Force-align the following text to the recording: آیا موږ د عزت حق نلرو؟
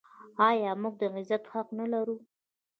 آیا 0.47 0.71
موږ 0.81 0.93
د 1.01 1.03
عزت 1.15 1.43
حق 1.51 1.67
نلرو؟ 1.77 2.17